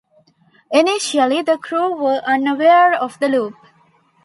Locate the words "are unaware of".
2.07-3.19